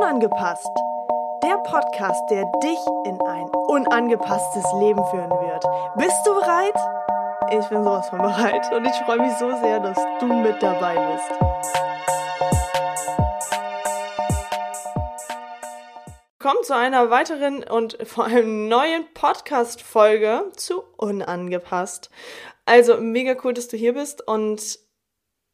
Unangepasst. 0.00 0.70
Der 1.42 1.58
Podcast, 1.58 2.22
der 2.30 2.44
dich 2.62 2.78
in 3.04 3.20
ein 3.20 3.48
unangepasstes 3.68 4.64
Leben 4.78 5.04
führen 5.06 5.30
wird. 5.30 5.64
Bist 5.96 6.26
du 6.26 6.34
bereit? 6.34 6.74
Ich 7.50 7.68
bin 7.68 7.84
sowas 7.84 8.08
von 8.08 8.18
bereit 8.18 8.72
und 8.72 8.86
ich 8.86 8.94
freue 9.04 9.18
mich 9.18 9.32
so 9.38 9.50
sehr, 9.60 9.80
dass 9.80 9.98
du 10.20 10.26
mit 10.26 10.62
dabei 10.62 10.94
bist. 11.12 11.30
Willkommen 16.38 16.64
zu 16.64 16.74
einer 16.74 17.10
weiteren 17.10 17.62
und 17.64 17.98
vor 18.04 18.24
allem 18.24 18.68
neuen 18.68 19.04
Podcast-Folge 19.12 20.44
zu 20.56 20.82
Unangepasst. 20.96 22.10
Also 22.64 22.96
mega 22.96 23.34
cool, 23.44 23.52
dass 23.52 23.68
du 23.68 23.76
hier 23.76 23.94
bist 23.94 24.26
und 24.26 24.78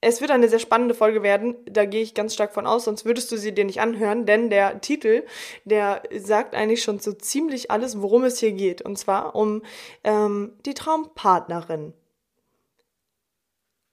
es 0.00 0.20
wird 0.20 0.30
eine 0.30 0.48
sehr 0.48 0.58
spannende 0.58 0.94
Folge 0.94 1.22
werden, 1.22 1.56
da 1.64 1.84
gehe 1.84 2.02
ich 2.02 2.14
ganz 2.14 2.34
stark 2.34 2.52
von 2.52 2.66
aus, 2.66 2.84
sonst 2.84 3.04
würdest 3.04 3.32
du 3.32 3.36
sie 3.36 3.52
dir 3.52 3.64
nicht 3.64 3.80
anhören, 3.80 4.26
denn 4.26 4.50
der 4.50 4.80
Titel, 4.80 5.24
der 5.64 6.02
sagt 6.18 6.54
eigentlich 6.54 6.82
schon 6.82 6.98
so 6.98 7.12
ziemlich 7.12 7.70
alles, 7.70 8.00
worum 8.00 8.24
es 8.24 8.38
hier 8.38 8.52
geht. 8.52 8.82
Und 8.82 8.98
zwar 8.98 9.34
um 9.34 9.62
ähm, 10.04 10.52
die 10.66 10.74
Traumpartnerin. 10.74 11.94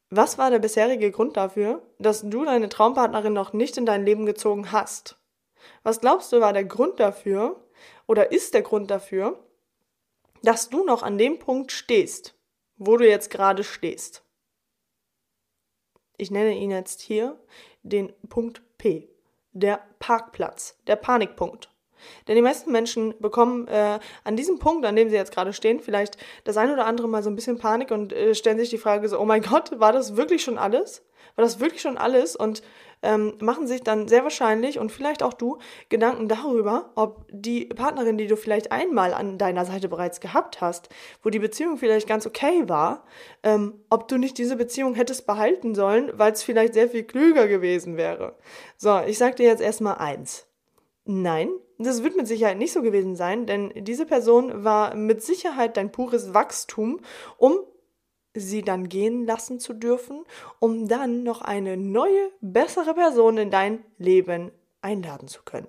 Was 0.09 0.37
war 0.37 0.51
der 0.51 0.59
bisherige 0.59 1.09
Grund 1.09 1.37
dafür, 1.37 1.81
dass 1.97 2.21
du 2.21 2.45
deine 2.45 2.69
Traumpartnerin 2.69 3.33
noch 3.33 3.53
nicht 3.53 3.77
in 3.77 3.85
dein 3.85 4.05
Leben 4.05 4.25
gezogen 4.25 4.71
hast? 4.71 5.17
Was 5.81 6.01
glaubst 6.01 6.31
du 6.31 6.41
war 6.41 6.53
der 6.53 6.65
Grund 6.65 6.99
dafür 6.99 7.67
oder 8.05 8.31
ist 8.31 8.53
der 8.53 8.61
Grund 8.61 8.91
dafür, 8.91 9.39
dass 10.43 10.69
du 10.69 10.83
noch 10.83 11.01
an 11.01 11.17
dem 11.17 11.39
Punkt 11.39 11.71
stehst, 11.71 12.35
wo 12.75 12.97
du 12.97 13.09
jetzt 13.09 13.31
gerade 13.31 13.63
stehst? 13.63 14.22
Ich 16.23 16.31
nenne 16.31 16.55
ihn 16.55 16.71
jetzt 16.71 17.01
hier 17.01 17.37
den 17.83 18.11
Punkt 18.29 18.61
P, 18.77 19.09
der 19.51 19.81
Parkplatz, 19.99 20.77
der 20.87 20.95
Panikpunkt. 20.95 21.69
Denn 22.27 22.35
die 22.35 22.41
meisten 22.41 22.71
Menschen 22.71 23.13
bekommen 23.19 23.67
äh, 23.67 23.99
an 24.23 24.35
diesem 24.35 24.59
Punkt, 24.59 24.85
an 24.85 24.95
dem 24.95 25.09
sie 25.09 25.15
jetzt 25.15 25.33
gerade 25.33 25.53
stehen, 25.53 25.79
vielleicht 25.79 26.17
das 26.43 26.57
ein 26.57 26.71
oder 26.71 26.85
andere 26.85 27.07
Mal 27.07 27.23
so 27.23 27.29
ein 27.29 27.35
bisschen 27.35 27.57
Panik 27.57 27.91
und 27.91 28.11
äh, 28.11 28.35
stellen 28.35 28.57
sich 28.57 28.69
die 28.69 28.77
Frage 28.77 29.07
so, 29.07 29.19
oh 29.19 29.25
mein 29.25 29.41
Gott, 29.41 29.79
war 29.79 29.93
das 29.93 30.17
wirklich 30.17 30.43
schon 30.43 30.57
alles? 30.57 31.03
War 31.35 31.43
das 31.43 31.59
wirklich 31.59 31.81
schon 31.81 31.97
alles? 31.97 32.35
Und 32.35 32.63
ähm, 33.03 33.33
machen 33.41 33.67
sich 33.67 33.83
dann 33.83 34.07
sehr 34.07 34.23
wahrscheinlich 34.23 34.79
und 34.79 34.91
vielleicht 34.91 35.21
auch 35.21 35.33
du 35.33 35.59
Gedanken 35.89 36.29
darüber, 36.29 36.91
ob 36.95 37.25
die 37.29 37.65
Partnerin, 37.65 38.17
die 38.17 38.27
du 38.27 38.37
vielleicht 38.37 38.71
einmal 38.71 39.13
an 39.13 39.37
deiner 39.37 39.65
Seite 39.65 39.89
bereits 39.89 40.21
gehabt 40.21 40.61
hast, 40.61 40.89
wo 41.21 41.29
die 41.29 41.39
Beziehung 41.39 41.77
vielleicht 41.77 42.07
ganz 42.07 42.25
okay 42.25 42.63
war, 42.67 43.03
ähm, 43.43 43.73
ob 43.89 44.07
du 44.07 44.17
nicht 44.17 44.37
diese 44.37 44.55
Beziehung 44.55 44.95
hättest 44.95 45.27
behalten 45.27 45.75
sollen, 45.75 46.11
weil 46.15 46.31
es 46.31 46.43
vielleicht 46.43 46.73
sehr 46.73 46.89
viel 46.89 47.03
klüger 47.03 47.47
gewesen 47.47 47.97
wäre. 47.97 48.37
So, 48.77 49.01
ich 49.05 49.17
sag 49.17 49.35
dir 49.35 49.47
jetzt 49.47 49.61
erstmal 49.61 49.95
eins. 49.95 50.47
Nein, 51.05 51.49
das 51.77 52.03
wird 52.03 52.15
mit 52.15 52.27
Sicherheit 52.27 52.57
nicht 52.57 52.71
so 52.71 52.81
gewesen 52.81 53.17
sein, 53.17 53.45
denn 53.45 53.73
diese 53.75 54.05
Person 54.05 54.63
war 54.63 54.95
mit 54.95 55.21
Sicherheit 55.21 55.75
dein 55.75 55.91
pures 55.91 56.33
Wachstum, 56.33 57.01
um 57.37 57.59
sie 58.33 58.61
dann 58.61 58.89
gehen 58.89 59.25
lassen 59.25 59.59
zu 59.59 59.73
dürfen, 59.73 60.25
um 60.59 60.87
dann 60.87 61.23
noch 61.23 61.41
eine 61.41 61.77
neue, 61.77 62.31
bessere 62.41 62.93
Person 62.93 63.37
in 63.37 63.51
dein 63.51 63.83
Leben 63.97 64.51
einladen 64.81 65.27
zu 65.27 65.43
können. 65.43 65.67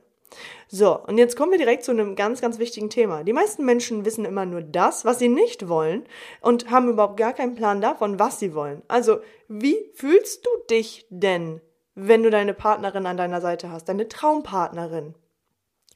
So, 0.69 0.98
und 0.98 1.19
jetzt 1.19 1.37
kommen 1.37 1.53
wir 1.53 1.59
direkt 1.59 1.85
zu 1.85 1.92
einem 1.92 2.17
ganz, 2.17 2.41
ganz 2.41 2.59
wichtigen 2.59 2.91
Thema. 2.91 3.23
Die 3.23 3.33
meisten 3.33 3.65
Menschen 3.65 4.05
wissen 4.05 4.25
immer 4.25 4.47
nur 4.47 4.62
das, 4.62 5.05
was 5.05 5.19
sie 5.19 5.29
nicht 5.29 5.69
wollen 5.69 6.05
und 6.41 6.70
haben 6.70 6.89
überhaupt 6.89 7.17
gar 7.17 7.33
keinen 7.33 7.55
Plan 7.55 7.81
davon, 7.81 8.19
was 8.19 8.41
sie 8.41 8.55
wollen. 8.55 8.83
Also, 8.89 9.20
wie 9.48 9.77
fühlst 9.95 10.45
du 10.45 10.51
dich 10.70 11.07
denn, 11.11 11.61
wenn 11.95 12.23
du 12.23 12.31
deine 12.31 12.55
Partnerin 12.55 13.07
an 13.07 13.17
deiner 13.17 13.41
Seite 13.41 13.70
hast, 13.70 13.89
deine 13.89 14.09
Traumpartnerin? 14.09 15.15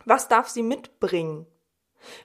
Was 0.05 0.29
darf 0.29 0.49
sie 0.49 0.63
mitbringen? 0.63 1.47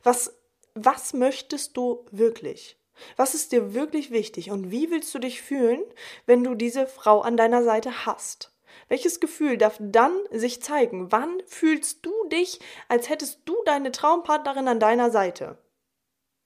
Was, 0.03 0.37
was 0.75 1.13
möchtest 1.13 1.75
du 1.75 2.05
wirklich? 2.11 2.77
Was 3.17 3.33
ist 3.33 3.51
dir 3.51 3.73
wirklich 3.73 4.11
wichtig 4.11 4.51
und 4.51 4.71
wie 4.71 4.91
willst 4.91 5.13
du 5.13 5.19
dich 5.19 5.41
fühlen, 5.41 5.83
wenn 6.25 6.43
du 6.43 6.55
diese 6.55 6.87
Frau 6.87 7.21
an 7.21 7.37
deiner 7.37 7.63
Seite 7.63 8.05
hast? 8.05 8.51
Welches 8.87 9.19
Gefühl 9.19 9.57
darf 9.57 9.77
dann 9.79 10.17
sich 10.31 10.61
zeigen? 10.61 11.11
Wann 11.11 11.41
fühlst 11.45 12.05
du 12.05 12.11
dich, 12.29 12.59
als 12.87 13.09
hättest 13.09 13.41
du 13.45 13.55
deine 13.65 13.91
Traumpartnerin 13.91 14.67
an 14.67 14.79
deiner 14.79 15.11
Seite? 15.11 15.57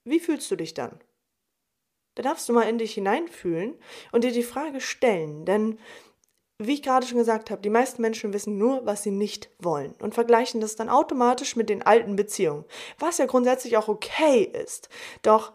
Wie 0.04 0.20
fühlst 0.20 0.50
du 0.52 0.56
dich 0.56 0.74
dann? 0.74 1.00
Da 2.16 2.24
darfst 2.24 2.50
du 2.50 2.54
mal 2.54 2.64
in 2.64 2.78
dich 2.78 2.94
hineinfühlen 2.96 3.78
und 4.12 4.24
dir 4.24 4.32
die 4.32 4.44
Frage 4.44 4.82
stellen, 4.82 5.46
denn 5.46 5.78
wie 6.60 6.74
ich 6.74 6.82
gerade 6.82 7.06
schon 7.06 7.20
gesagt 7.20 7.52
habe, 7.52 7.62
die 7.62 7.70
meisten 7.70 8.02
Menschen 8.02 8.34
wissen 8.34 8.58
nur, 8.58 8.84
was 8.86 9.04
sie 9.04 9.12
nicht 9.12 9.52
wollen 9.60 9.94
und 10.02 10.16
vergleichen 10.16 10.60
das 10.60 10.76
dann 10.76 10.90
automatisch 10.90 11.56
mit 11.56 11.70
den 11.70 11.84
alten 11.84 12.16
Beziehungen, 12.16 12.66
was 12.98 13.20
ja 13.20 13.28
grundsätzlich 13.28 13.78
auch 13.78 13.88
okay 13.88 14.42
ist. 14.42 14.90
Doch 15.22 15.54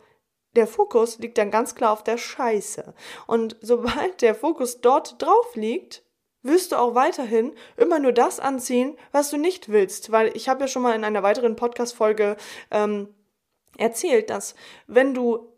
der 0.56 0.66
Fokus 0.66 1.18
liegt 1.18 1.38
dann 1.38 1.50
ganz 1.50 1.74
klar 1.74 1.92
auf 1.92 2.04
der 2.04 2.18
Scheiße. 2.18 2.94
Und 3.26 3.56
sobald 3.60 4.22
der 4.22 4.34
Fokus 4.34 4.80
dort 4.80 5.20
drauf 5.20 5.54
liegt, 5.54 6.02
wirst 6.42 6.72
du 6.72 6.76
auch 6.76 6.94
weiterhin 6.94 7.54
immer 7.76 7.98
nur 7.98 8.12
das 8.12 8.40
anziehen, 8.40 8.96
was 9.12 9.30
du 9.30 9.36
nicht 9.36 9.70
willst. 9.70 10.12
Weil 10.12 10.36
ich 10.36 10.48
habe 10.48 10.62
ja 10.62 10.68
schon 10.68 10.82
mal 10.82 10.94
in 10.94 11.04
einer 11.04 11.22
weiteren 11.22 11.56
Podcast-Folge 11.56 12.36
ähm, 12.70 13.14
erzählt, 13.78 14.30
dass 14.30 14.54
wenn 14.86 15.14
du 15.14 15.52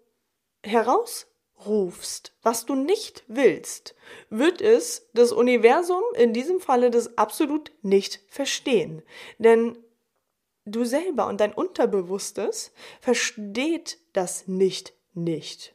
herausrufst, 0.63 2.35
was 2.43 2.67
du 2.67 2.75
nicht 2.75 3.25
willst, 3.27 3.95
wird 4.31 4.61
es 4.61 5.09
das 5.15 5.33
Universum 5.33 6.03
in 6.15 6.33
diesem 6.33 6.61
Falle 6.61 6.91
das 6.91 7.19
absolut 7.19 7.73
nicht 7.83 8.21
verstehen. 8.29 9.03
Denn 9.39 9.79
du 10.67 10.85
selber 10.85 11.27
und 11.27 11.41
dein 11.41 11.53
Unterbewusstes 11.53 12.73
versteht 13.01 13.99
das 14.15 14.49
nicht 14.49 14.95
nicht. 15.15 15.75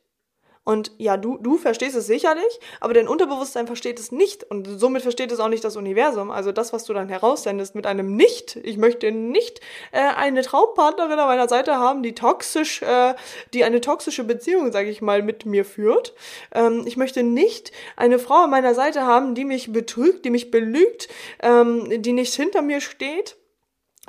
Und 0.66 0.92
ja, 1.00 1.18
du, 1.18 1.40
du 1.40 1.58
verstehst 1.58 1.96
es 1.96 2.06
sicherlich, 2.06 2.60
aber 2.80 2.94
dein 2.94 3.08
Unterbewusstsein 3.08 3.66
versteht 3.66 4.00
es 4.00 4.12
nicht 4.12 4.44
und 4.44 4.68
somit 4.68 5.02
versteht 5.02 5.32
es 5.32 5.40
auch 5.40 5.48
nicht 5.48 5.64
das 5.64 5.76
Universum. 5.76 6.30
Also 6.30 6.52
das, 6.52 6.74
was 6.74 6.84
du 6.84 6.94
dann 6.94 7.10
heraussendest 7.10 7.74
mit 7.74 7.88
einem 7.88 8.16
Nicht. 8.16 8.56
Ich 8.58 8.78
möchte 8.78 9.12
nicht 9.12 9.62
äh, 9.92 9.98
eine 9.98 10.44
Traumpartnerin 10.44 11.18
an 11.18 11.28
meiner 11.28 11.50
Seite 11.50 11.78
haben, 11.78 12.04
die 12.04 12.14
toxisch, 12.14 12.84
äh, 12.84 13.16
die 13.56 13.64
eine 13.64 13.82
toxische 13.82 14.24
Beziehung, 14.24 14.72
sage 14.72 14.92
ich 14.92 15.02
mal, 15.02 15.24
mit 15.24 15.48
mir 15.48 15.66
führt. 15.66 16.14
Ähm, 16.54 16.84
ich 16.86 16.98
möchte 16.98 17.24
nicht 17.24 17.72
eine 17.96 18.20
Frau 18.20 18.44
an 18.44 18.52
meiner 18.52 18.76
Seite 18.76 19.08
haben, 19.08 19.34
die 19.34 19.46
mich 19.46 19.74
betrügt, 19.74 20.24
die 20.24 20.30
mich 20.30 20.52
belügt, 20.52 21.08
ähm, 21.42 22.04
die 22.04 22.14
nicht 22.14 22.36
hinter 22.36 22.62
mir 22.62 22.80
steht 22.80 23.39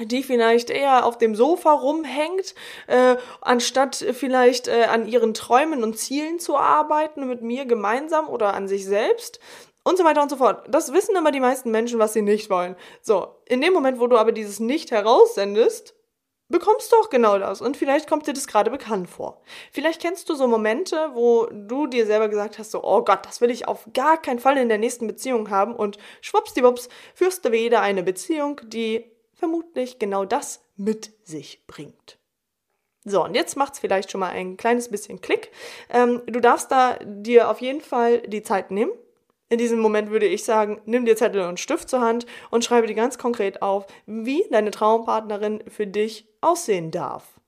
die 0.05 0.23
vielleicht 0.23 0.71
eher 0.71 1.05
auf 1.05 1.19
dem 1.19 1.35
Sofa 1.35 1.73
rumhängt, 1.73 2.55
äh, 2.87 3.17
anstatt 3.41 3.97
vielleicht 4.13 4.69
äh, 4.69 4.85
an 4.85 5.07
ihren 5.07 5.35
Träumen 5.35 5.83
und 5.83 5.99
Zielen 5.99 6.39
zu 6.39 6.57
arbeiten 6.57 7.27
mit 7.29 7.43
mir 7.43 7.67
gemeinsam 7.67 8.29
oder 8.29 8.55
an 8.55 8.69
sich 8.69 8.87
selbst 8.87 9.41
und 9.83 9.99
so 9.99 10.05
weiter 10.05 10.23
und 10.23 10.31
so 10.31 10.37
fort. 10.37 10.65
Das 10.69 10.93
wissen 10.93 11.17
immer 11.17 11.33
die 11.33 11.41
meisten 11.41 11.71
Menschen, 11.71 11.99
was 11.99 12.13
sie 12.13 12.23
nicht 12.23 12.51
wollen. 12.51 12.77
So, 13.03 13.29
in 13.47 13.61
dem 13.61 13.73
Moment, 13.73 14.01
wo 14.01 14.07
du 14.07 14.17
aber 14.17 14.33
dieses 14.33 14.61
Nicht 14.61 14.91
heraussendest, 14.91 15.95
bekommst 16.51 16.93
du 16.93 16.97
auch 16.97 17.09
genau 17.09 17.39
das. 17.39 17.63
Und 17.63 17.77
vielleicht 17.77 18.09
kommt 18.09 18.27
dir 18.27 18.35
das 18.35 18.47
gerade 18.47 18.71
bekannt 18.71 19.09
vor. 19.09 19.41
Vielleicht 19.73 20.03
kennst 20.03 20.29
du 20.29 20.35
so 20.35 20.47
Momente, 20.47 21.11
wo 21.15 21.47
du 21.51 21.87
dir 21.87 22.05
selber 22.05 22.29
gesagt 22.29 22.59
hast, 22.59 22.73
so, 22.73 22.85
oh 22.85 23.03
Gott, 23.03 23.25
das 23.25 23.41
will 23.41 23.51
ich 23.51 23.69
auf 23.69 23.89
gar 23.95 24.21
keinen 24.21 24.41
Fall 24.41 24.59
in 24.59 24.69
der 24.69 24.79
nächsten 24.79 25.07
Beziehung 25.07 25.49
haben. 25.49 25.75
Und 25.75 25.97
schwuppsdiwupps 26.21 26.89
führst 27.15 27.45
du 27.45 27.53
wieder 27.53 27.81
eine 27.81 28.03
Beziehung, 28.03 28.61
die 28.65 29.10
vermutlich 29.41 29.99
genau 29.99 30.25
das 30.25 30.63
mit 30.77 31.11
sich 31.27 31.67
bringt. 31.67 32.19
So, 33.05 33.25
und 33.25 33.35
jetzt 33.35 33.57
macht 33.57 33.73
es 33.73 33.79
vielleicht 33.79 34.11
schon 34.11 34.21
mal 34.21 34.31
ein 34.31 34.57
kleines 34.57 34.91
bisschen 34.91 35.21
Klick. 35.21 35.51
Ähm, 35.89 36.23
du 36.27 36.39
darfst 36.39 36.71
da 36.71 36.99
dir 37.03 37.51
auf 37.51 37.61
jeden 37.61 37.81
Fall 37.81 38.21
die 38.21 38.43
Zeit 38.43 38.71
nehmen. 38.71 38.93
In 39.49 39.59
diesem 39.59 39.81
Moment 39.81 40.11
würde 40.11 40.27
ich 40.27 40.45
sagen, 40.45 40.81
nimm 40.85 41.07
dir 41.07 41.17
Zettel 41.17 41.43
und 41.49 41.59
Stift 41.59 41.89
zur 41.89 42.03
Hand 42.03 42.27
und 42.51 42.65
schreibe 42.65 42.87
dir 42.87 42.95
ganz 42.95 43.19
konkret 43.19 43.63
auf, 43.63 43.87
wie 44.07 44.45
deine 44.51 44.71
Traumpartnerin 44.71 45.65
für 45.69 45.87
dich 45.87 46.29
aussehen 46.41 46.91
darf. 46.91 47.41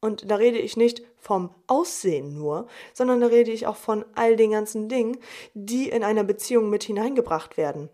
Und 0.00 0.30
da 0.30 0.36
rede 0.36 0.58
ich 0.58 0.76
nicht 0.76 1.02
vom 1.16 1.54
Aussehen 1.66 2.34
nur, 2.34 2.66
sondern 2.94 3.20
da 3.20 3.26
rede 3.26 3.50
ich 3.50 3.66
auch 3.66 3.76
von 3.76 4.04
all 4.14 4.36
den 4.36 4.52
ganzen 4.52 4.88
Dingen, 4.88 5.18
die 5.54 5.88
in 5.88 6.02
einer 6.02 6.24
Beziehung 6.24 6.70
mit 6.70 6.84
hineingebracht 6.84 7.56
werden. 7.56 7.90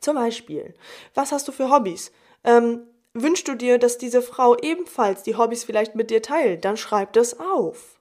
Zum 0.00 0.16
Beispiel, 0.16 0.74
was 1.14 1.32
hast 1.32 1.48
du 1.48 1.52
für 1.52 1.70
Hobbys? 1.70 2.12
Ähm, 2.44 2.86
wünschst 3.14 3.48
du 3.48 3.54
dir, 3.54 3.78
dass 3.78 3.98
diese 3.98 4.22
Frau 4.22 4.56
ebenfalls 4.58 5.22
die 5.22 5.36
Hobbys 5.36 5.64
vielleicht 5.64 5.94
mit 5.94 6.10
dir 6.10 6.22
teilt, 6.22 6.64
dann 6.64 6.76
schreib 6.76 7.12
das 7.12 7.38
auf. 7.40 7.94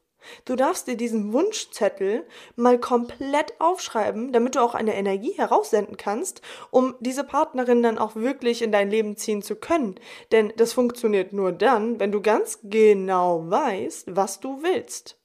Du 0.45 0.56
darfst 0.56 0.88
dir 0.88 0.95
diesen 0.95 1.34
Wunschzettel 1.34 2.25
mal 2.56 2.80
komplett 2.80 3.60
aufschreiben, 3.60 4.31
damit 4.31 4.56
du 4.56 4.62
auch 4.62 4.74
eine 4.74 4.95
Energie 4.95 5.34
heraussenden 5.34 5.98
kannst, 5.98 6.42
um 6.72 6.95
diese 7.00 7.24
Partnerin 7.24 7.84
dann 7.84 7.98
auch 7.98 8.16
wirklich 8.16 8.62
in 8.62 8.72
dein 8.72 8.89
Leben 8.89 9.18
ziehen 9.18 9.42
zu 9.42 9.56
können. 9.56 9.96
Denn 10.31 10.54
das 10.57 10.74
funktioniert 10.74 11.34
nur 11.34 11.51
dann, 11.51 12.00
wenn 12.00 12.12
du 12.12 12.22
ganz 12.22 12.60
genau 12.63 13.50
weißt, 13.50 14.16
was 14.16 14.39
du 14.39 14.63
willst. 14.63 15.18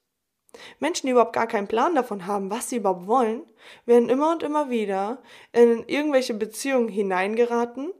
Menschen, 0.79 1.07
die 1.07 1.11
überhaupt 1.11 1.33
gar 1.33 1.47
keinen 1.47 1.67
Plan 1.67 1.95
davon 1.95 2.25
haben, 2.25 2.49
was 2.49 2.69
sie 2.69 2.77
überhaupt 2.77 3.07
wollen, 3.07 3.43
werden 3.85 4.09
immer 4.09 4.31
und 4.31 4.43
immer 4.43 4.69
wieder 4.69 5.21
in 5.51 5.83
irgendwelche 5.87 6.33
Beziehungen 6.33 6.87
hineingeraten, 6.87 7.93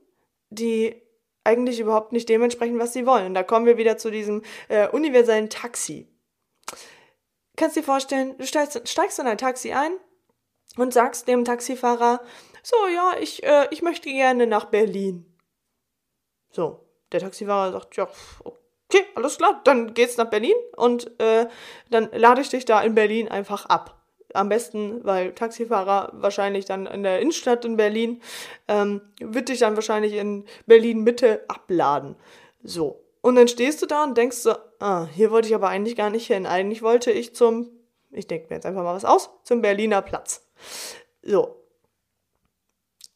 die 0.50 1.01
eigentlich 1.44 1.80
überhaupt 1.80 2.12
nicht 2.12 2.30
dementsprechend, 2.30 2.80
was 2.80 2.94
sie 2.94 3.06
wollen. 3.06 3.28
Und 3.28 3.34
da 3.34 3.44
kommen 3.44 3.66
wir 3.66 3.78
wieder 3.78 3.98
zu 3.98 4.12
diesem 4.12 4.44
äh, 4.68 4.88
universellen 4.90 5.50
Taxi. 5.50 6.07
Kannst 7.56 7.75
dir 7.75 7.84
vorstellen, 7.84 8.38
du 8.38 8.46
steigst, 8.46 8.88
steigst 8.88 9.19
in 9.19 9.28
ein 9.28 9.38
Taxi 9.38 9.72
ein 9.74 9.92
und 10.78 10.94
sagst 10.94 11.28
dem 11.28 11.46
Taxifahrer, 11.46 12.22
so, 12.63 12.75
ja, 12.88 13.16
ich, 13.19 13.44
äh, 13.44 13.68
ich 13.72 13.81
möchte 13.81 14.10
gerne 14.10 14.48
nach 14.48 14.66
Berlin. 14.66 15.25
So, 16.51 16.86
der 17.12 17.19
Taxifahrer 17.19 17.72
sagt, 17.72 17.96
ja, 17.96 18.07
okay, 18.44 18.58
alles 19.15 19.38
klar, 19.38 19.62
dann 19.63 19.94
geht's 19.94 20.18
nach 20.18 20.30
Berlin 20.30 20.56
und 20.75 21.19
äh, 21.19 21.47
dann 21.89 22.09
lade 22.13 22.41
ich 22.41 22.50
dich 22.50 22.65
da 22.65 22.81
in 22.81 22.95
Berlin 22.95 23.27
einfach 23.27 23.65
ab. 23.65 23.95
Am 24.33 24.50
besten, 24.50 25.03
weil 25.03 25.33
Taxifahrer 25.33 26.12
wahrscheinlich 26.13 26.65
dann 26.65 26.86
in 26.86 27.01
der 27.01 27.19
Innenstadt 27.19 27.65
in 27.65 27.77
Berlin, 27.77 28.21
ähm, 28.68 29.01
wird 29.19 29.50
dich 29.50 29.59
dann 29.59 29.75
wahrscheinlich 29.75 30.13
in 30.13 30.45
Berlin 30.68 31.03
Mitte 31.03 31.44
abladen. 31.47 32.15
So. 32.62 33.03
Und 33.21 33.36
dann 33.36 33.47
stehst 33.47 33.81
du 33.81 33.86
da 33.86 34.03
und 34.03 34.18
denkst 34.18 34.38
so, 34.38 34.53
ah, 34.80 35.07
hier 35.13 35.31
wollte 35.31 35.47
ich 35.47 35.56
aber 35.56 35.69
eigentlich 35.69 35.95
gar 35.95 36.09
nicht 36.09 36.27
hin. 36.27 36.45
Eigentlich 36.45 36.83
wollte 36.83 37.12
ich 37.12 37.36
zum, 37.36 37.69
ich 38.12 38.27
denke 38.27 38.47
mir 38.50 38.56
jetzt 38.57 38.65
einfach 38.65 38.83
mal 38.83 38.95
was 38.95 39.03
aus, 39.03 39.30
zum 39.44 39.62
Berliner 39.62 40.01
Platz. 40.01 40.47
So. 41.24 41.63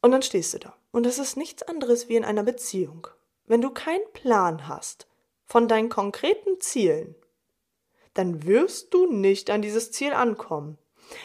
Und 0.02 0.12
dann 0.12 0.24
stehst 0.24 0.54
du 0.56 0.58
da. 0.58 0.76
Und 0.92 1.06
das 1.06 1.20
ist 1.20 1.38
nichts 1.38 1.64
anderes 1.64 2.10
wie 2.10 2.16
in 2.16 2.26
einer 2.26 2.44
Beziehung. 2.44 3.08
Wenn 3.46 3.62
du 3.62 3.70
keinen 3.70 4.12
Plan 4.14 4.68
hast 4.68 5.08
von 5.54 5.68
deinen 5.68 5.90
konkreten 5.90 6.60
Zielen, 6.60 7.14
dann 8.16 8.48
wirst 8.48 8.92
du 8.92 9.06
nicht 9.06 9.52
an 9.52 9.62
dieses 9.62 9.92
Ziel 9.92 10.12
ankommen. 10.12 10.80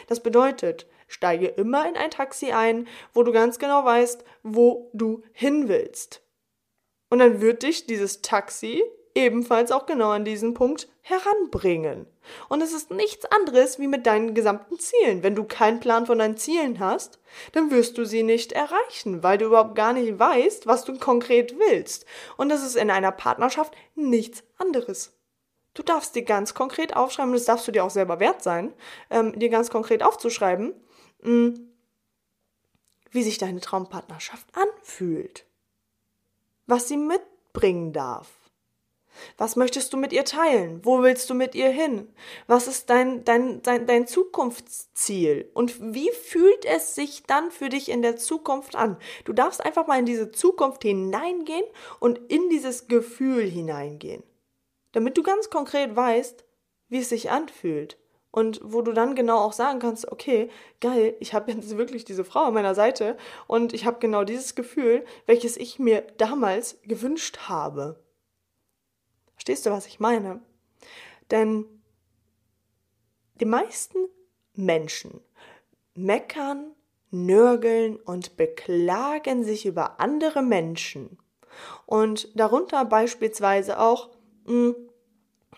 Das 0.05 0.21
bedeutet, 0.21 0.85
steige 1.07 1.47
immer 1.47 1.89
in 1.89 1.97
ein 1.97 2.11
Taxi 2.11 2.51
ein, 2.51 2.87
wo 3.11 3.23
du 3.23 3.31
ganz 3.31 3.57
genau 3.57 3.83
weißt, 3.83 4.23
wo 4.43 4.91
du 4.93 5.23
hin 5.31 5.67
willst. 5.67 6.21
Und 7.09 7.17
dann 7.17 7.41
wird 7.41 7.63
dich 7.63 7.87
dieses 7.87 8.21
Taxi 8.21 8.83
ebenfalls 9.15 9.71
auch 9.71 9.85
genau 9.85 10.09
an 10.09 10.25
diesen 10.25 10.53
Punkt 10.53 10.87
heranbringen. 11.01 12.05
Und 12.47 12.61
es 12.61 12.73
ist 12.73 12.91
nichts 12.91 13.25
anderes 13.25 13.79
wie 13.79 13.87
mit 13.87 14.05
deinen 14.05 14.33
gesamten 14.33 14.77
Zielen. 14.79 15.23
Wenn 15.23 15.35
du 15.35 15.43
keinen 15.43 15.79
Plan 15.79 16.05
von 16.05 16.19
deinen 16.19 16.37
Zielen 16.37 16.79
hast, 16.79 17.19
dann 17.53 17.71
wirst 17.71 17.97
du 17.97 18.05
sie 18.05 18.23
nicht 18.23 18.51
erreichen, 18.51 19.23
weil 19.23 19.37
du 19.37 19.45
überhaupt 19.45 19.75
gar 19.75 19.93
nicht 19.93 20.19
weißt, 20.19 20.67
was 20.67 20.85
du 20.85 20.97
konkret 20.97 21.57
willst. 21.57 22.05
Und 22.37 22.49
das 22.49 22.63
ist 22.63 22.75
in 22.75 22.91
einer 22.91 23.11
Partnerschaft 23.11 23.75
nichts 23.95 24.43
anderes. 24.57 25.13
Du 25.73 25.83
darfst 25.83 26.15
dir 26.15 26.23
ganz 26.23 26.53
konkret 26.53 26.95
aufschreiben, 26.95 27.33
das 27.33 27.45
darfst 27.45 27.67
du 27.67 27.71
dir 27.71 27.83
auch 27.83 27.89
selber 27.89 28.19
wert 28.19 28.43
sein, 28.43 28.73
ähm, 29.09 29.37
dir 29.37 29.49
ganz 29.49 29.69
konkret 29.69 30.03
aufzuschreiben, 30.03 30.73
mh, 31.21 31.31
mm, 31.31 31.69
wie 33.11 33.23
sich 33.23 33.37
deine 33.37 33.59
Traumpartnerschaft 33.59 34.45
anfühlt, 34.53 35.45
was 36.67 36.87
sie 36.87 36.97
mitbringen 36.97 37.91
darf 37.91 38.38
was 39.37 39.55
möchtest 39.55 39.93
du 39.93 39.97
mit 39.97 40.13
ihr 40.13 40.25
teilen? 40.25 40.81
Wo 40.83 41.01
willst 41.01 41.29
du 41.29 41.33
mit 41.33 41.55
ihr 41.55 41.69
hin? 41.69 42.07
Was 42.47 42.67
ist 42.67 42.89
dein, 42.89 43.23
dein, 43.25 43.61
dein, 43.61 43.85
dein 43.85 44.07
Zukunftsziel? 44.07 45.49
Und 45.53 45.93
wie 45.93 46.11
fühlt 46.11 46.65
es 46.65 46.95
sich 46.95 47.23
dann 47.23 47.51
für 47.51 47.69
dich 47.69 47.89
in 47.89 48.01
der 48.01 48.17
Zukunft 48.17 48.75
an? 48.75 48.97
Du 49.25 49.33
darfst 49.33 49.63
einfach 49.63 49.87
mal 49.87 49.99
in 49.99 50.05
diese 50.05 50.31
Zukunft 50.31 50.83
hineingehen 50.83 51.65
und 51.99 52.17
in 52.31 52.49
dieses 52.49 52.87
Gefühl 52.87 53.43
hineingehen. 53.43 54.23
Damit 54.91 55.17
du 55.17 55.23
ganz 55.23 55.49
konkret 55.49 55.95
weißt, 55.95 56.45
wie 56.89 56.99
es 56.99 57.09
sich 57.09 57.29
anfühlt. 57.29 57.97
Und 58.31 58.61
wo 58.63 58.81
du 58.83 58.93
dann 58.93 59.15
genau 59.15 59.39
auch 59.39 59.53
sagen 59.53 59.79
kannst, 59.79 60.11
okay, 60.11 60.49
geil, 60.81 61.15
ich 61.19 61.33
habe 61.33 61.51
jetzt 61.51 61.77
wirklich 61.77 62.05
diese 62.05 62.23
Frau 62.23 62.41
an 62.41 62.53
meiner 62.53 62.75
Seite 62.75 63.17
und 63.47 63.73
ich 63.73 63.85
habe 63.85 63.97
genau 63.99 64.23
dieses 64.23 64.53
Gefühl, 64.53 65.03
welches 65.25 65.57
ich 65.57 65.79
mir 65.79 66.01
damals 66.17 66.79
gewünscht 66.83 67.49
habe. 67.49 67.99
Verstehst 69.39 69.65
du, 69.65 69.69
was 69.69 69.85
ich 69.85 70.01
meine? 70.01 70.41
Denn 71.31 71.63
die 73.39 73.45
meisten 73.45 73.97
Menschen 74.53 75.21
meckern, 75.95 76.75
nörgeln 77.09 77.95
und 77.95 78.35
beklagen 78.35 79.45
sich 79.45 79.65
über 79.65 80.01
andere 80.01 80.41
Menschen. 80.41 81.19
Und 81.85 82.37
darunter 82.37 82.83
beispielsweise 82.83 83.79
auch, 83.79 84.09
hm, 84.45 84.75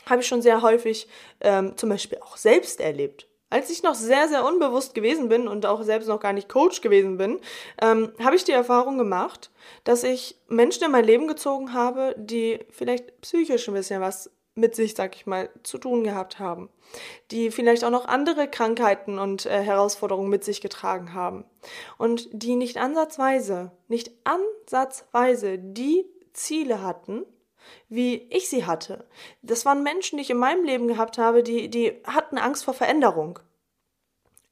habe 0.06 0.22
ich 0.22 0.28
schon 0.28 0.44
sehr 0.44 0.62
häufig 0.62 1.08
ähm, 1.40 1.76
zum 1.76 1.90
Beispiel 1.90 2.20
auch 2.20 2.38
selbst 2.38 2.82
erlebt. 2.82 3.28
Als 3.52 3.70
ich 3.70 3.84
noch 3.84 3.96
sehr, 3.96 4.30
sehr 4.30 4.46
unbewusst 4.46 4.94
gewesen 4.94 5.28
bin 5.28 5.48
und 5.48 5.66
auch 5.66 5.84
selbst 5.84 6.08
noch 6.08 6.22
gar 6.22 6.32
nicht 6.32 6.48
Coach 6.48 6.80
gewesen 6.80 7.18
bin, 7.18 7.40
ähm, 7.82 8.14
habe 8.24 8.38
ich 8.38 8.46
die 8.46 8.54
Erfahrung 8.54 8.98
gemacht, 8.98 9.52
dass 9.84 10.04
ich 10.04 10.40
Menschen 10.48 10.86
in 10.86 10.92
mein 10.92 11.04
Leben 11.04 11.28
gezogen 11.28 11.74
habe, 11.74 12.16
die 12.18 12.60
vielleicht 12.70 13.20
psychisch 13.20 13.68
ein 13.68 13.74
bisschen 13.74 14.00
was 14.00 14.32
mit 14.56 14.74
sich, 14.74 14.96
sag 14.96 15.16
ich 15.18 15.26
mal, 15.26 15.50
zu 15.64 15.78
tun 15.78 16.06
gehabt 16.06 16.40
haben, 16.40 16.70
die 17.30 17.52
vielleicht 17.52 17.84
auch 17.84 17.90
noch 17.90 18.06
andere 18.06 18.48
Krankheiten 18.48 19.20
und 19.20 19.46
äh, 19.46 19.62
Herausforderungen 19.62 20.30
mit 20.30 20.46
sich 20.46 20.62
getragen 20.62 21.14
haben. 21.14 21.44
Und 21.98 22.30
die 22.32 22.56
nicht 22.56 22.78
ansatzweise, 22.78 23.72
nicht 23.90 24.12
ansatzweise 24.24 25.58
die 25.58 26.06
Ziele 26.32 26.82
hatten, 26.82 27.26
wie 27.90 28.28
ich 28.30 28.50
sie 28.50 28.66
hatte. 28.66 29.06
Das 29.42 29.66
waren 29.66 29.84
Menschen, 29.84 30.18
die 30.18 30.24
ich 30.24 30.30
in 30.30 30.38
meinem 30.38 30.64
Leben 30.64 30.88
gehabt 30.88 31.18
habe, 31.18 31.44
die, 31.44 31.70
die 31.70 32.02
hatten 32.06 32.38
Angst 32.38 32.66
vor 32.66 32.74
Veränderung. 32.74 33.40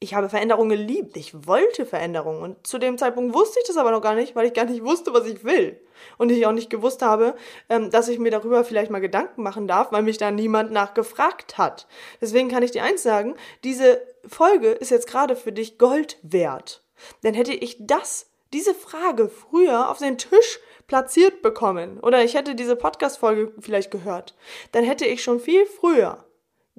Ich 0.02 0.14
habe 0.14 0.30
Veränderung 0.30 0.70
geliebt. 0.70 1.18
Ich 1.18 1.46
wollte 1.46 1.86
Veränderung. 1.86 2.42
Und 2.42 2.66
zu 2.66 2.78
dem 2.78 2.98
Zeitpunkt 2.98 3.34
wusste 3.36 3.60
ich 3.60 3.68
das 3.68 3.76
aber 3.76 3.92
noch 3.92 4.02
gar 4.02 4.16
nicht, 4.16 4.34
weil 4.34 4.48
ich 4.48 4.54
gar 4.54 4.64
nicht 4.64 4.84
wusste, 4.84 5.14
was 5.14 5.28
ich 5.28 5.44
will. 5.44 5.78
Und 6.18 6.32
ich 6.32 6.46
auch 6.46 6.54
nicht 6.54 6.70
gewusst 6.70 7.02
habe, 7.02 7.36
ähm, 7.68 7.92
dass 7.92 8.08
ich 8.08 8.18
mir 8.18 8.32
darüber 8.32 8.64
vielleicht 8.64 8.92
mal 8.92 9.00
Gedanken 9.02 9.44
machen 9.44 9.68
darf, 9.68 9.92
weil 9.92 10.04
mich 10.04 10.18
da 10.18 10.32
niemand 10.32 10.72
nachgefragt 10.72 11.58
hat. 11.58 11.86
Deswegen 12.22 12.48
kann 12.48 12.64
ich 12.64 12.72
dir 12.72 12.84
eins 12.84 13.04
sagen, 13.04 13.36
diese 13.66 14.02
Folge 14.26 14.70
ist 14.70 14.90
jetzt 14.90 15.08
gerade 15.08 15.36
für 15.36 15.52
dich 15.52 15.78
Gold 15.78 16.18
wert. 16.22 16.82
Denn 17.24 17.34
hätte 17.34 17.54
ich 17.54 17.76
das, 17.80 18.30
diese 18.54 18.74
Frage 18.74 19.30
früher 19.30 19.90
auf 19.90 20.00
den 20.00 20.18
Tisch 20.18 20.60
platziert 20.88 21.42
bekommen 21.42 22.00
oder 22.00 22.24
ich 22.24 22.34
hätte 22.34 22.56
diese 22.56 22.76
Podcast-Folge 22.76 23.54
vielleicht 23.60 23.92
gehört, 23.92 24.36
dann 24.72 24.84
hätte 24.84 25.06
ich 25.06 25.24
schon 25.24 25.40
viel 25.40 25.66
früher 25.66 26.26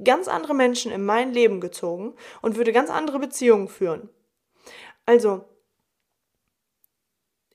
ganz 0.03 0.29
andere 0.29 0.55
Menschen 0.55 0.91
in 0.91 1.05
mein 1.05 1.33
Leben 1.33 1.61
gezogen 1.61 2.15
und 2.43 2.57
würde 2.57 2.73
ganz 2.73 2.91
andere 2.91 3.19
Beziehungen 3.19 3.69
führen. 3.69 4.09
Also, 5.07 5.45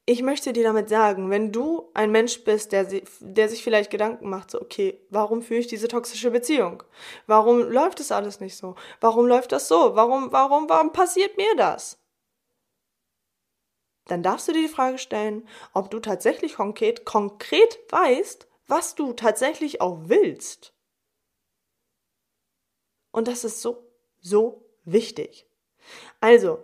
ich 0.06 0.22
möchte 0.22 0.54
dir 0.54 0.64
damit 0.64 0.88
sagen, 0.88 1.32
wenn 1.32 1.52
du 1.52 1.90
ein 1.96 2.12
Mensch 2.12 2.44
bist, 2.44 2.72
der, 2.72 2.88
der 3.20 3.50
sich 3.50 3.64
vielleicht 3.64 3.90
Gedanken 3.90 4.30
macht, 4.30 4.52
so, 4.52 4.62
okay, 4.62 5.02
warum 5.10 5.42
führe 5.42 5.62
ich 5.62 5.68
diese 5.68 5.88
toxische 5.88 6.30
Beziehung? 6.30 6.84
Warum 7.26 7.62
läuft 7.62 8.00
es 8.00 8.12
alles 8.12 8.40
nicht 8.40 8.56
so? 8.56 8.76
Warum 9.02 9.26
läuft 9.26 9.52
das 9.52 9.68
so? 9.68 9.96
Warum, 9.96 10.32
warum, 10.32 10.70
warum 10.70 10.94
passiert 10.94 11.38
mir 11.38 11.56
das? 11.58 11.98
Dann 14.08 14.24
darfst 14.24 14.48
du 14.48 14.54
dir 14.54 14.62
die 14.62 14.74
Frage 14.74 14.98
stellen, 14.98 15.48
ob 15.74 15.90
du 15.90 16.00
tatsächlich 16.00 16.56
konkret, 16.56 17.06
konkret 17.06 17.80
weißt, 17.90 18.48
was 18.68 18.96
du 18.96 19.14
tatsächlich 19.14 19.82
auch 19.82 20.02
willst. 20.06 20.74
Und 23.12 23.28
das 23.28 23.44
ist 23.44 23.62
so, 23.62 23.90
so 24.20 24.66
wichtig. 24.84 25.48
Also, 26.20 26.60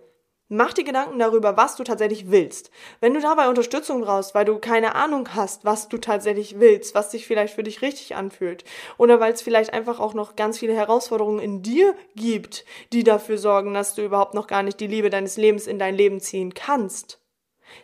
mach 0.50 0.74
dir 0.74 0.84
Gedanken 0.84 1.18
darüber, 1.18 1.56
was 1.56 1.78
du 1.78 1.84
tatsächlich 1.84 2.30
willst. 2.30 2.72
Wenn 3.00 3.14
du 3.14 3.22
dabei 3.22 3.48
Unterstützung 3.48 4.02
brauchst, 4.02 4.36
weil 4.36 4.44
du 4.44 4.60
keine 4.60 4.96
Ahnung 4.96 5.34
hast, 5.34 5.64
was 5.64 5.88
du 5.88 5.98
tatsächlich 5.98 6.60
willst, 6.60 6.94
was 6.94 7.12
sich 7.12 7.26
vielleicht 7.26 7.56
für 7.56 7.64
dich 7.64 7.82
richtig 7.82 8.16
anfühlt, 8.16 8.66
oder 8.98 9.20
weil 9.20 9.32
es 9.32 9.42
vielleicht 9.42 9.74
einfach 9.74 10.00
auch 10.00 10.14
noch 10.14 10.36
ganz 10.36 10.60
viele 10.60 10.74
Herausforderungen 10.74 11.40
in 11.40 11.62
dir 11.62 11.96
gibt, 12.16 12.66
die 12.92 13.04
dafür 13.04 13.38
sorgen, 13.38 13.74
dass 13.74 13.96
du 13.96 14.04
überhaupt 14.04 14.34
noch 14.34 14.48
gar 14.48 14.62
nicht 14.62 14.80
die 14.80 14.88
Liebe 14.88 15.10
deines 15.10 15.38
Lebens 15.38 15.68
in 15.68 15.80
dein 15.80 15.96
Leben 15.96 16.20
ziehen 16.20 16.54
kannst, 16.54 17.21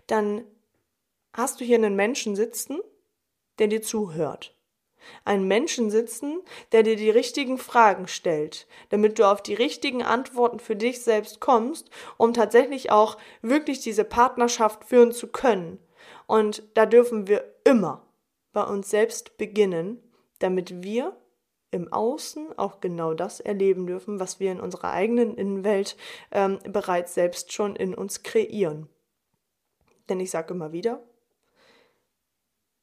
dann 0.08 0.44
hast 1.34 1.60
du 1.60 1.66
hier 1.66 1.78
einen 1.78 1.96
Menschen 1.96 2.36
sitzen, 2.36 2.80
der 3.60 3.68
dir 3.68 3.82
zuhört. 3.82 4.54
Einen 5.24 5.48
Menschen 5.48 5.90
sitzen, 5.90 6.42
der 6.72 6.84
dir 6.84 6.96
die 6.96 7.10
richtigen 7.10 7.58
Fragen 7.58 8.08
stellt, 8.08 8.68
damit 8.90 9.20
du 9.20 9.30
auf 9.30 9.42
die 9.42 9.54
richtigen 9.54 10.04
Antworten 10.04 10.60
für 10.60 10.76
dich 10.76 11.02
selbst 11.02 11.40
kommst, 11.40 11.90
um 12.18 12.34
tatsächlich 12.34 12.92
auch 12.92 13.18
wirklich 13.42 13.80
diese 13.80 14.04
Partnerschaft 14.04 14.84
führen 14.84 15.12
zu 15.12 15.28
können. 15.28 15.80
Und 16.26 16.64
da 16.74 16.86
dürfen 16.86 17.28
wir 17.28 17.56
immer 17.64 18.06
bei 18.52 18.64
uns 18.64 18.90
selbst 18.90 19.38
beginnen, 19.38 20.02
damit 20.40 20.84
wir 20.84 21.16
im 21.72 21.92
Außen 21.92 22.58
auch 22.58 22.80
genau 22.80 23.14
das 23.14 23.40
erleben 23.40 23.88
dürfen, 23.88 24.20
was 24.20 24.40
wir 24.40 24.52
in 24.52 24.62
unserer 24.62 24.92
eigenen 24.92 25.36
Innenwelt 25.36 25.98
ähm, 26.32 26.60
bereits 26.64 27.14
selbst 27.14 27.52
schon 27.52 27.76
in 27.76 27.94
uns 27.94 28.24
kreieren. 28.24 28.90
Denn 30.10 30.20
ich 30.20 30.32
sage 30.32 30.54
immer 30.54 30.72
wieder, 30.72 31.02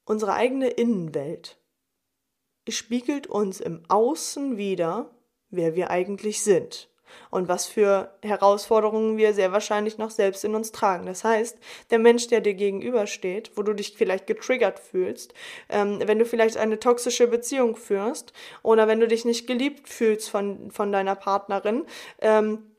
unsere 0.04 0.34
eigene 0.34 0.68
Innenwelt 0.68 1.58
spiegelt 2.68 3.26
uns 3.26 3.60
im 3.60 3.82
Außen 3.88 4.56
wieder, 4.56 5.10
wer 5.50 5.74
wir 5.74 5.90
eigentlich 5.90 6.42
sind 6.42 6.88
und 7.30 7.48
was 7.48 7.66
für 7.66 8.12
Herausforderungen 8.22 9.16
wir 9.16 9.34
sehr 9.34 9.52
wahrscheinlich 9.52 9.98
noch 9.98 10.10
selbst 10.10 10.44
in 10.44 10.54
uns 10.54 10.72
tragen. 10.72 11.06
Das 11.06 11.24
heißt, 11.24 11.58
der 11.90 11.98
Mensch, 11.98 12.28
der 12.28 12.40
dir 12.40 12.54
gegenübersteht, 12.54 13.52
wo 13.56 13.62
du 13.62 13.72
dich 13.72 13.94
vielleicht 13.96 14.26
getriggert 14.26 14.78
fühlst, 14.78 15.34
ähm, 15.68 16.00
wenn 16.04 16.18
du 16.18 16.26
vielleicht 16.26 16.56
eine 16.56 16.78
toxische 16.78 17.26
Beziehung 17.26 17.76
führst 17.76 18.32
oder 18.62 18.88
wenn 18.88 19.00
du 19.00 19.08
dich 19.08 19.24
nicht 19.24 19.46
geliebt 19.46 19.88
fühlst 19.88 20.30
von, 20.30 20.70
von 20.70 20.92
deiner 20.92 21.14
Partnerin, 21.14 21.84
ähm, 22.20 22.73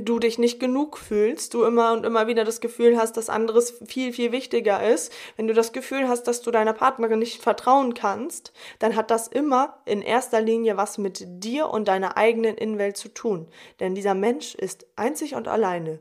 du 0.00 0.18
dich 0.18 0.38
nicht 0.38 0.60
genug 0.60 0.98
fühlst, 0.98 1.54
du 1.54 1.64
immer 1.64 1.92
und 1.92 2.04
immer 2.04 2.26
wieder 2.26 2.44
das 2.44 2.60
Gefühl 2.60 2.98
hast, 2.98 3.16
dass 3.16 3.28
anderes 3.28 3.78
viel, 3.86 4.12
viel 4.12 4.32
wichtiger 4.32 4.86
ist, 4.86 5.12
wenn 5.36 5.46
du 5.46 5.54
das 5.54 5.72
Gefühl 5.72 6.08
hast, 6.08 6.24
dass 6.24 6.42
du 6.42 6.50
deiner 6.50 6.72
Partnerin 6.72 7.18
nicht 7.18 7.42
vertrauen 7.42 7.94
kannst, 7.94 8.52
dann 8.78 8.96
hat 8.96 9.10
das 9.10 9.28
immer 9.28 9.80
in 9.84 10.02
erster 10.02 10.40
Linie 10.40 10.76
was 10.76 10.98
mit 10.98 11.24
dir 11.42 11.68
und 11.70 11.88
deiner 11.88 12.16
eigenen 12.16 12.56
Innenwelt 12.56 12.96
zu 12.96 13.08
tun. 13.08 13.48
Denn 13.80 13.94
dieser 13.94 14.14
Mensch 14.14 14.54
ist 14.54 14.86
einzig 14.96 15.34
und 15.34 15.48
alleine 15.48 16.00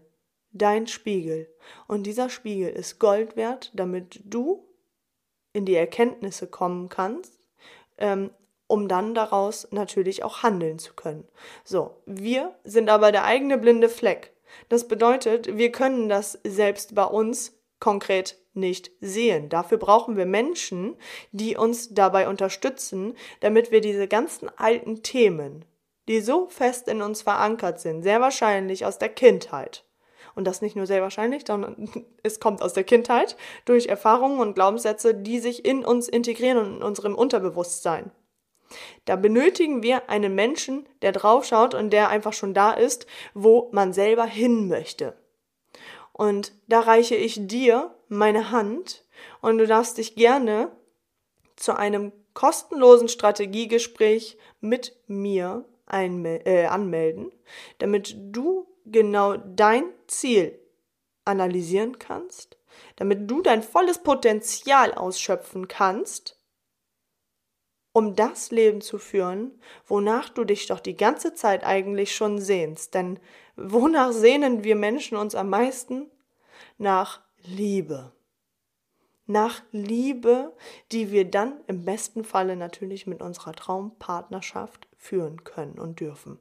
dein 0.51 0.87
Spiegel. 0.87 1.53
Und 1.87 2.03
dieser 2.03 2.29
Spiegel 2.29 2.69
ist 2.69 2.99
Gold 2.99 3.35
wert, 3.35 3.71
damit 3.73 4.21
du 4.23 4.65
in 5.53 5.65
die 5.65 5.75
Erkenntnisse 5.75 6.47
kommen 6.47 6.89
kannst, 6.89 7.39
ähm, 7.97 8.29
um 8.67 8.87
dann 8.87 9.13
daraus 9.13 9.67
natürlich 9.71 10.23
auch 10.23 10.43
handeln 10.43 10.79
zu 10.79 10.93
können. 10.93 11.27
So, 11.63 12.01
wir 12.05 12.55
sind 12.63 12.89
aber 12.89 13.11
der 13.11 13.25
eigene 13.25 13.57
blinde 13.57 13.89
Fleck. 13.89 14.33
Das 14.69 14.87
bedeutet, 14.87 15.57
wir 15.57 15.71
können 15.71 16.09
das 16.09 16.39
selbst 16.43 16.95
bei 16.95 17.03
uns 17.03 17.57
konkret 17.79 18.37
nicht 18.53 18.91
sehen. 19.01 19.49
Dafür 19.49 19.77
brauchen 19.77 20.15
wir 20.15 20.25
Menschen, 20.25 20.95
die 21.31 21.57
uns 21.57 21.93
dabei 21.93 22.29
unterstützen, 22.29 23.15
damit 23.41 23.71
wir 23.71 23.81
diese 23.81 24.07
ganzen 24.07 24.49
alten 24.57 25.03
Themen, 25.03 25.65
die 26.07 26.21
so 26.21 26.47
fest 26.47 26.87
in 26.87 27.01
uns 27.01 27.21
verankert 27.21 27.79
sind, 27.79 28.03
sehr 28.03 28.21
wahrscheinlich 28.21 28.85
aus 28.85 28.97
der 28.97 29.09
Kindheit, 29.09 29.85
und 30.35 30.45
das 30.45 30.61
nicht 30.61 30.75
nur 30.75 30.85
sehr 30.85 31.01
wahrscheinlich, 31.01 31.43
sondern 31.47 31.89
es 32.23 32.39
kommt 32.39 32.61
aus 32.61 32.73
der 32.73 32.83
Kindheit 32.83 33.35
durch 33.63 33.87
Erfahrungen 33.87 34.39
und 34.39 34.53
Glaubenssätze, 34.53 35.15
die 35.15 35.39
sich 35.39 35.65
in 35.65 35.83
uns 35.83 36.07
integrieren 36.07 36.57
und 36.57 36.75
in 36.77 36.83
unserem 36.83 37.15
Unterbewusstsein. 37.15 38.11
Da 39.05 39.15
benötigen 39.15 39.83
wir 39.83 40.09
einen 40.09 40.35
Menschen, 40.35 40.87
der 41.01 41.11
draufschaut 41.11 41.73
und 41.73 41.91
der 41.91 42.09
einfach 42.09 42.33
schon 42.33 42.53
da 42.53 42.71
ist, 42.71 43.05
wo 43.33 43.69
man 43.71 43.93
selber 43.93 44.25
hin 44.25 44.67
möchte. 44.67 45.15
Und 46.13 46.53
da 46.67 46.79
reiche 46.79 47.15
ich 47.15 47.47
dir 47.47 47.93
meine 48.07 48.51
Hand 48.51 49.05
und 49.41 49.57
du 49.57 49.67
darfst 49.67 49.97
dich 49.97 50.15
gerne 50.15 50.71
zu 51.55 51.75
einem 51.77 52.11
kostenlosen 52.33 53.07
Strategiegespräch 53.07 54.37
mit 54.61 54.95
mir 55.07 55.65
äh, 55.89 56.65
anmelden, 56.65 57.31
damit 57.79 58.15
du 58.17 58.67
genau 58.85 59.37
dein 59.37 59.85
Ziel 60.07 60.59
analysieren 61.23 61.99
kannst, 61.99 62.57
damit 62.97 63.29
du 63.29 63.41
dein 63.41 63.63
volles 63.63 63.99
Potenzial 63.99 64.93
ausschöpfen 64.93 65.67
kannst 65.67 66.39
um 67.95 68.13
das 68.13 68.51
Leben 68.51 68.81
zu 68.81 68.97
führen, 68.97 69.57
wonach 69.87 70.27
du 70.27 70.43
dich 70.43 70.67
doch 70.67 70.81
die 70.81 70.97
ganze 70.97 71.33
Zeit 71.33 71.63
eigentlich 71.63 72.13
schon 72.13 72.41
sehnst. 72.41 72.93
Denn 72.93 73.21
wonach 73.55 74.11
sehnen 74.11 74.65
wir 74.65 74.75
Menschen 74.75 75.15
uns 75.17 75.33
am 75.33 75.49
meisten? 75.49 76.11
Nach 76.77 77.21
Liebe. 77.37 78.11
Nach 79.27 79.63
Liebe, 79.71 80.53
die 80.91 81.13
wir 81.13 81.23
dann 81.23 81.61
im 81.67 81.85
besten 81.85 82.25
Falle 82.25 82.57
natürlich 82.57 83.07
mit 83.07 83.21
unserer 83.21 83.53
Traumpartnerschaft 83.53 84.89
führen 84.97 85.45
können 85.45 85.79
und 85.79 86.01
dürfen. 86.01 86.37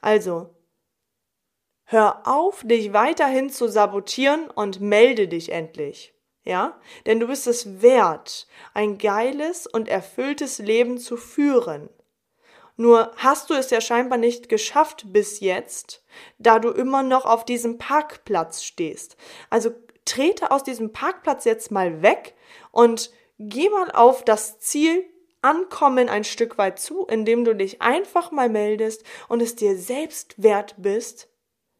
Also, 0.00 0.52
hör 1.84 2.26
auf, 2.26 2.64
dich 2.66 2.92
weiterhin 2.92 3.50
zu 3.50 3.68
sabotieren 3.68 4.50
und 4.50 4.80
melde 4.80 5.28
dich 5.28 5.52
endlich 5.52 6.12
ja? 6.44 6.78
Denn 7.06 7.20
du 7.20 7.26
bist 7.26 7.46
es 7.46 7.82
wert, 7.82 8.46
ein 8.72 8.98
geiles 8.98 9.66
und 9.66 9.88
erfülltes 9.88 10.58
Leben 10.58 10.98
zu 10.98 11.16
führen. 11.16 11.88
Nur 12.76 13.12
hast 13.16 13.50
du 13.50 13.54
es 13.54 13.70
ja 13.70 13.80
scheinbar 13.80 14.18
nicht 14.18 14.48
geschafft 14.48 15.12
bis 15.12 15.40
jetzt, 15.40 16.04
da 16.38 16.58
du 16.58 16.70
immer 16.70 17.02
noch 17.02 17.24
auf 17.24 17.44
diesem 17.44 17.78
Parkplatz 17.78 18.62
stehst. 18.62 19.16
Also 19.48 19.70
trete 20.04 20.50
aus 20.50 20.64
diesem 20.64 20.92
Parkplatz 20.92 21.44
jetzt 21.44 21.70
mal 21.70 22.02
weg 22.02 22.34
und 22.72 23.12
geh 23.38 23.68
mal 23.68 23.90
auf 23.92 24.24
das 24.24 24.58
Ziel 24.58 25.04
Ankommen 25.44 26.08
ein 26.08 26.24
Stück 26.24 26.56
weit 26.56 26.78
zu, 26.78 27.04
indem 27.04 27.44
du 27.44 27.54
dich 27.54 27.82
einfach 27.82 28.30
mal 28.30 28.48
meldest 28.48 29.04
und 29.28 29.42
es 29.42 29.54
dir 29.54 29.76
selbst 29.76 30.42
wert 30.42 30.74
bist, 30.78 31.28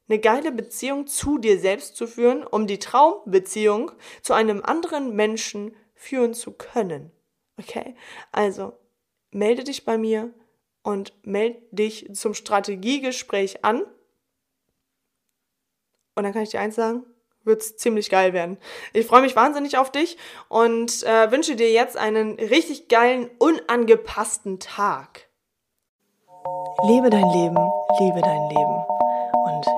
eine 0.08 0.18
geile 0.18 0.52
Beziehung 0.52 1.06
zu 1.06 1.38
dir 1.38 1.58
selbst 1.58 1.96
zu 1.96 2.06
führen, 2.06 2.44
um 2.44 2.66
die 2.66 2.78
Traumbeziehung 2.78 3.92
zu 4.22 4.34
einem 4.34 4.62
anderen 4.62 5.14
Menschen 5.14 5.74
führen 5.94 6.34
zu 6.34 6.52
können. 6.52 7.10
Okay? 7.58 7.94
Also, 8.32 8.74
melde 9.30 9.64
dich 9.64 9.84
bei 9.84 9.96
mir 9.96 10.32
und 10.82 11.14
melde 11.24 11.62
dich 11.70 12.10
zum 12.14 12.34
Strategiegespräch 12.34 13.64
an. 13.64 13.82
Und 16.14 16.24
dann 16.24 16.32
kann 16.32 16.42
ich 16.42 16.50
dir 16.50 16.60
eins 16.60 16.74
sagen, 16.74 17.04
wird's 17.42 17.76
ziemlich 17.76 18.10
geil 18.10 18.32
werden. 18.32 18.58
Ich 18.92 19.06
freue 19.06 19.22
mich 19.22 19.34
wahnsinnig 19.34 19.78
auf 19.78 19.90
dich 19.90 20.18
und 20.48 21.02
äh, 21.04 21.30
wünsche 21.30 21.56
dir 21.56 21.72
jetzt 21.72 21.96
einen 21.96 22.34
richtig 22.34 22.88
geilen, 22.88 23.30
unangepassten 23.38 24.60
Tag. 24.60 25.28
Lebe 26.86 27.08
dein 27.10 27.28
Leben, 27.30 27.56
liebe 27.98 28.20
dein 28.20 28.48
Leben 28.50 28.93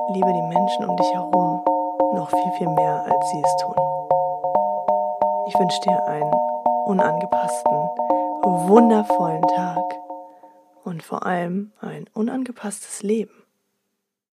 liebe 0.09 0.33
die 0.33 0.43
Menschen 0.43 0.85
um 0.85 0.97
dich 0.97 1.13
herum 1.13 1.65
noch 2.15 2.31
viel, 2.31 2.53
viel 2.59 2.69
mehr, 2.69 3.05
als 3.05 3.31
sie 3.31 3.43
es 3.43 3.57
tun. 3.57 3.75
Ich 5.49 5.59
wünsche 5.59 5.81
dir 5.81 6.07
einen 6.07 6.33
unangepassten, 6.87 7.73
wundervollen 8.43 9.43
Tag 9.43 9.83
und 10.85 11.03
vor 11.03 11.27
allem 11.27 11.73
ein 11.81 12.07
unangepasstes 12.15 13.03
Leben. 13.03 13.46